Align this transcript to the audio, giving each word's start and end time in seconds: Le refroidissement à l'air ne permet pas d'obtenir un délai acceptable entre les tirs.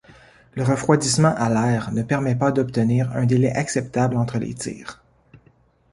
Le 0.55 0.63
refroidissement 0.63 1.35
à 1.37 1.47
l'air 1.47 1.91
ne 1.91 2.01
permet 2.01 2.33
pas 2.33 2.51
d'obtenir 2.51 3.11
un 3.11 3.27
délai 3.27 3.51
acceptable 3.51 4.17
entre 4.17 4.39
les 4.39 4.55
tirs. 4.55 4.99